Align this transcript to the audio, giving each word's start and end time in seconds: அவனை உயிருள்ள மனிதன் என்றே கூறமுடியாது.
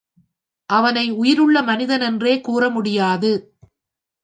அவனை 0.69 1.11
உயிருள்ள 1.11 1.61
மனிதன் 1.61 2.01
என்றே 2.01 2.33
கூறமுடியாது. 2.47 3.31